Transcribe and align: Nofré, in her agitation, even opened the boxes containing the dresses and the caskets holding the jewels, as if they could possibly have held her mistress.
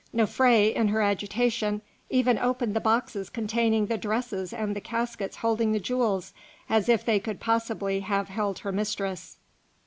Nofré, 0.15 0.73
in 0.73 0.87
her 0.87 1.03
agitation, 1.03 1.83
even 2.09 2.39
opened 2.39 2.73
the 2.75 2.79
boxes 2.79 3.29
containing 3.29 3.85
the 3.85 3.99
dresses 3.99 4.51
and 4.51 4.75
the 4.75 4.81
caskets 4.81 5.35
holding 5.35 5.73
the 5.73 5.79
jewels, 5.79 6.33
as 6.67 6.89
if 6.89 7.05
they 7.05 7.19
could 7.19 7.39
possibly 7.39 7.99
have 7.99 8.27
held 8.29 8.57
her 8.65 8.71
mistress. 8.71 9.37